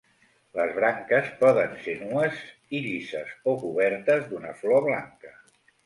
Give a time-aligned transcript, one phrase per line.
[0.59, 2.41] Les branques poden ser nues
[2.79, 5.41] i llises o cobertes d'una flor blanca.